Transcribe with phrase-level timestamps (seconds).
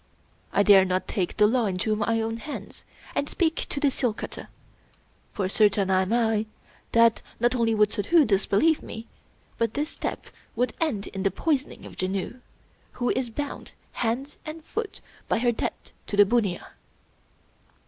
[0.51, 3.91] I dare not again take the law into my own hands, and speak to the
[3.91, 4.47] seal cutter;
[5.31, 6.47] for certain am I
[6.93, 9.07] that, not 35 English Mystery Stories only would Suddhoo disbelieve me,
[9.59, 10.25] but this step
[10.55, 12.39] would end in the poisoning of Janoo,
[12.93, 16.69] who is bound hand and foot by her debt to the bunnia.